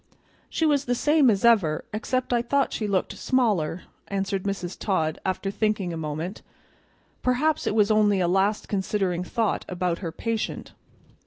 "She 0.49 0.65
was 0.65 0.85
the 0.85 0.95
same 0.95 1.29
as 1.29 1.45
ever, 1.45 1.85
except 1.93 2.33
I 2.33 2.41
thought 2.41 2.73
she 2.73 2.87
looked 2.87 3.15
smaller," 3.15 3.83
answered 4.07 4.45
Mrs. 4.45 4.75
Todd 4.75 5.19
after 5.23 5.51
thinking 5.51 5.93
a 5.93 5.95
moment; 5.95 6.41
perhaps 7.21 7.67
it 7.67 7.75
was 7.75 7.91
only 7.91 8.19
a 8.19 8.27
last 8.27 8.67
considering 8.67 9.23
thought 9.23 9.63
about 9.69 9.99
her 9.99 10.11
patient. 10.11 10.71